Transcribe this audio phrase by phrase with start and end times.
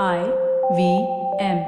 [0.00, 0.24] I
[0.74, 1.06] V
[1.38, 1.58] M.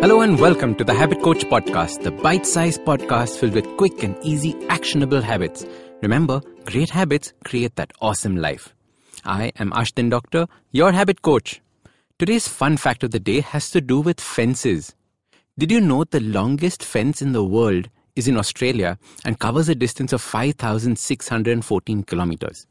[0.00, 4.02] Hello and welcome to the Habit Coach Podcast, the bite sized podcast filled with quick
[4.02, 5.66] and easy actionable habits.
[6.00, 8.74] Remember, great habits create that awesome life.
[9.22, 11.60] I am Ashdin Doctor, your habit coach.
[12.18, 14.94] Today's fun fact of the day has to do with fences.
[15.58, 19.74] Did you know the longest fence in the world is in Australia and covers a
[19.74, 22.66] distance of 5,614 kilometers?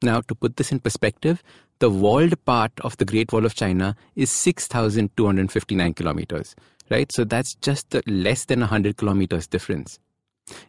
[0.00, 1.42] Now, to put this in perspective,
[1.80, 6.54] the walled part of the Great Wall of China is 6,259 kilometers,
[6.90, 7.10] right?
[7.12, 9.98] So that's just less than 100 kilometers difference.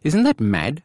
[0.02, 0.82] Isn't that mad?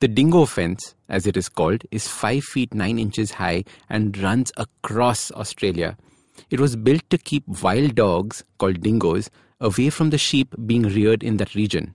[0.00, 4.52] The dingo fence, as it is called, is 5 feet 9 inches high and runs
[4.58, 5.96] across Australia.
[6.50, 11.22] It was built to keep wild dogs, called dingoes, away from the sheep being reared
[11.22, 11.94] in that region.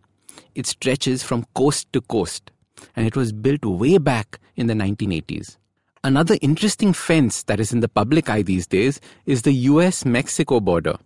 [0.56, 2.52] It stretches from coast to coast,
[2.96, 5.58] and it was built way back in the 1980s.
[6.04, 10.60] Another interesting fence that is in the public eye these days is the US Mexico
[10.60, 10.98] border.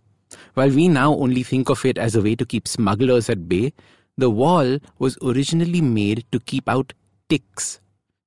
[0.54, 3.74] While we now only think of it as a way to keep smugglers at bay,
[4.18, 6.94] the wall was originally made to keep out
[7.28, 7.82] ticks.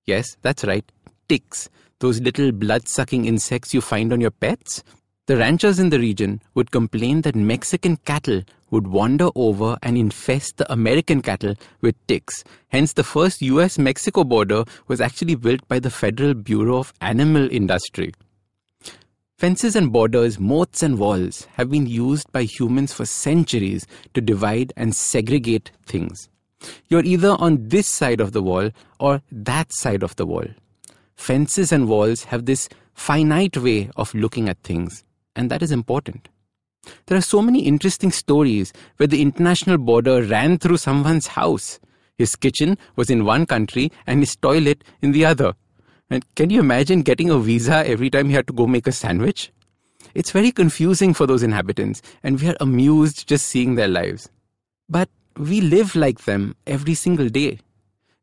[0.06, 0.84] Yes, that's right,
[1.28, 1.70] ticks,
[2.00, 4.82] those little blood sucking insects you find on your pets.
[5.28, 10.56] The ranchers in the region would complain that Mexican cattle would wander over and infest
[10.56, 12.44] the American cattle with ticks.
[12.68, 17.46] Hence, the first US Mexico border was actually built by the Federal Bureau of Animal
[17.52, 18.14] Industry.
[19.36, 24.72] Fences and borders, moats and walls have been used by humans for centuries to divide
[24.78, 26.30] and segregate things.
[26.88, 30.46] You're either on this side of the wall or that side of the wall.
[31.16, 35.04] Fences and walls have this finite way of looking at things
[35.38, 36.28] and that is important.
[37.06, 41.78] There are so many interesting stories where the international border ran through someone's house.
[42.16, 45.54] His kitchen was in one country and his toilet in the other.
[46.10, 48.92] And can you imagine getting a visa every time you had to go make a
[48.92, 49.52] sandwich?
[50.14, 54.28] It's very confusing for those inhabitants, and we are amused just seeing their lives.
[54.88, 57.60] But we live like them every single day.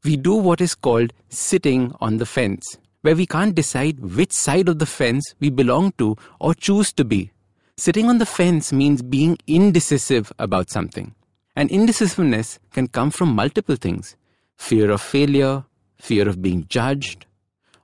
[0.04, 4.68] We do what is called sitting on the fence where we can't decide which side
[4.68, 7.30] of the fence we belong to or choose to be.
[7.78, 11.14] Sitting on the fence means being indecisive about something.
[11.56, 14.16] And indecisiveness can come from multiple things
[14.58, 15.66] fear of failure,
[16.00, 17.28] fear of being judged,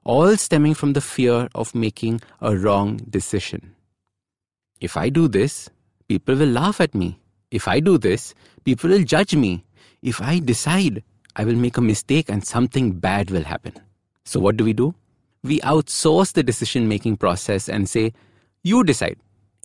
[0.03, 3.75] all stemming from the fear of making a wrong decision.
[4.79, 5.69] If I do this,
[6.07, 7.19] people will laugh at me.
[7.51, 8.33] If I do this,
[8.63, 9.65] people will judge me.
[10.01, 11.03] If I decide,
[11.35, 13.73] I will make a mistake and something bad will happen.
[14.23, 14.95] So, what do we do?
[15.43, 18.13] We outsource the decision making process and say,
[18.63, 19.17] You decide.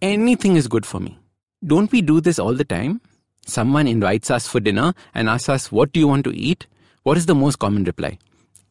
[0.03, 1.19] Anything is good for me.
[1.64, 3.00] Don't we do this all the time?
[3.47, 6.66] Someone invites us for dinner and asks us, What do you want to eat?
[7.03, 8.19] What is the most common reply?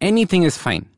[0.01, 0.89] Anything is fine.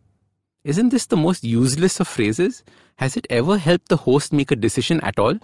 [0.64, 2.64] Isn't this the most useless of phrases?
[2.96, 5.36] Has it ever helped the host make a decision at all?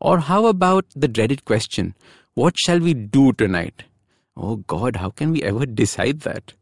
[0.00, 1.94] Or how about the dreaded question,
[2.34, 3.84] What shall we do tonight?
[4.36, 6.54] Oh God, how can we ever decide that?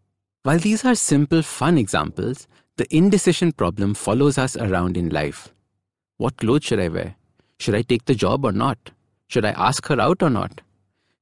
[0.42, 2.46] While these are simple, fun examples,
[2.76, 5.48] the indecision problem follows us around in life.
[6.18, 7.16] What clothes should I wear?
[7.58, 8.90] Should I take the job or not?
[9.28, 10.60] Should I ask her out or not?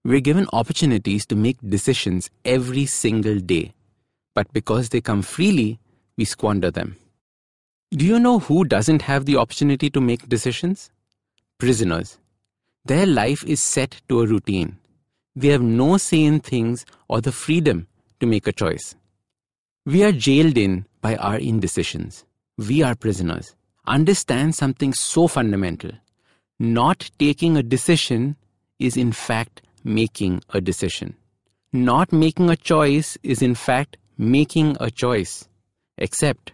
[0.04, 3.72] We're given opportunities to make decisions every single day.
[4.34, 5.78] But because they come freely,
[6.16, 6.96] we squander them.
[7.92, 10.90] Do you know who doesn't have the opportunity to make decisions?
[11.58, 12.18] Prisoners.
[12.84, 14.78] Their life is set to a routine.
[15.36, 17.86] They have no say in things or the freedom
[18.18, 18.96] to make a choice.
[19.86, 22.24] We are jailed in by our indecisions.
[22.56, 23.54] We are prisoners.
[23.86, 25.90] Understand something so fundamental.
[26.58, 28.36] Not taking a decision
[28.78, 31.14] is in fact making a decision.
[31.74, 35.46] Not making a choice is in fact making a choice.
[35.98, 36.52] Except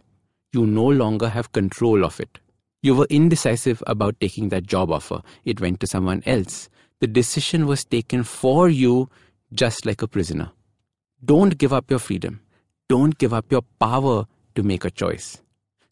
[0.52, 2.40] you no longer have control of it.
[2.82, 5.22] You were indecisive about taking that job offer.
[5.44, 6.68] It went to someone else.
[6.98, 9.10] The decision was taken for you
[9.52, 10.50] just like a prisoner.
[11.24, 12.40] Don't give up your freedom.
[12.88, 15.40] Don't give up your power to make a choice.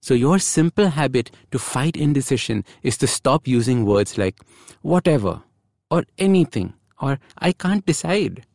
[0.00, 4.36] So, your simple habit to fight indecision is to stop using words like
[4.82, 5.42] whatever,
[5.90, 8.46] or anything, or I can't decide.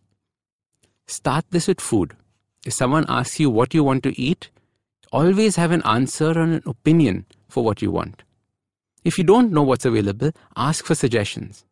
[1.06, 2.16] Start this with food.
[2.66, 4.50] If someone asks you what you want to eat,
[5.12, 8.24] always have an answer or an opinion for what you want.
[9.04, 11.66] If you don't know what's available, ask for suggestions.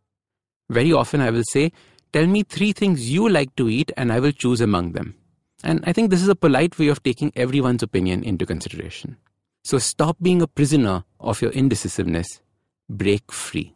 [0.69, 1.72] Very often I will say,
[2.13, 5.16] Tell me three things you like to eat and I will choose among them.
[5.63, 9.18] And I think this is a polite way of taking everyone's opinion into consideration.
[9.63, 12.42] So stop being a prisoner of your indecisiveness.
[12.90, 13.75] Break free.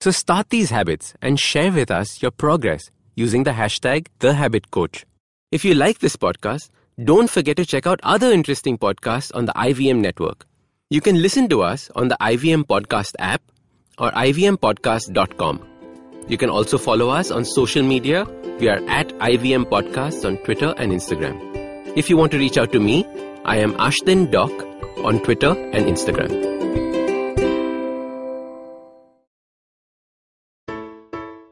[0.00, 5.04] So start these habits and share with us your progress using the hashtag TheHabitCoach.
[5.52, 6.70] If you like this podcast,
[7.04, 10.46] Don't forget to check out other interesting podcasts on the IVM network.
[10.88, 13.42] You can listen to us on the IVM Podcast app
[13.98, 15.75] or ivmpodcast.com.
[16.28, 18.24] You can also follow us on social media.
[18.58, 21.38] We are at IVM Podcasts on Twitter and Instagram.
[21.96, 23.06] If you want to reach out to me,
[23.44, 24.50] I am Ashdin Doc
[25.04, 26.56] on Twitter and Instagram.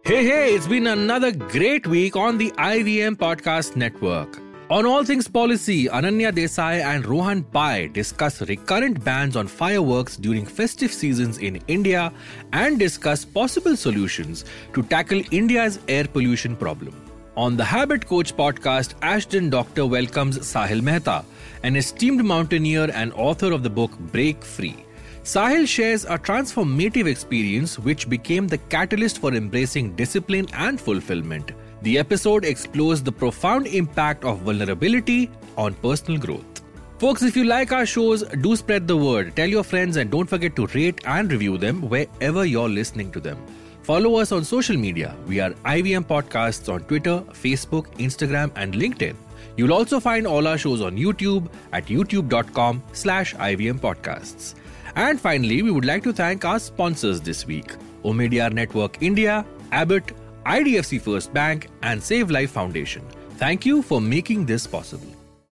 [0.04, 4.43] Hey, hey, it's been another great week on the IVM Podcast Network.
[4.70, 10.46] On All Things Policy, Ananya Desai and Rohan Pai discuss recurrent bans on fireworks during
[10.46, 12.10] festive seasons in India
[12.54, 16.98] and discuss possible solutions to tackle India's air pollution problem.
[17.36, 21.26] On the Habit Coach podcast, Ashdin Doctor welcomes Sahil Mehta,
[21.62, 24.76] an esteemed mountaineer and author of the book Break Free.
[25.24, 31.52] Sahil shares a transformative experience which became the catalyst for embracing discipline and fulfillment.
[31.84, 36.62] The episode explores the profound impact of vulnerability on personal growth.
[36.98, 39.36] Folks, if you like our shows, do spread the word.
[39.36, 43.20] Tell your friends and don't forget to rate and review them wherever you're listening to
[43.20, 43.36] them.
[43.82, 45.14] Follow us on social media.
[45.26, 49.14] We are IVM Podcasts on Twitter, Facebook, Instagram, and LinkedIn.
[49.58, 54.54] You'll also find all our shows on YouTube at youtube.com slash IVM Podcasts.
[54.96, 60.12] And finally, we would like to thank our sponsors this week Omidyar Network India, Abbott,
[60.44, 63.02] IDFC First Bank, and Save Life Foundation.
[63.36, 65.13] Thank you for making this possible.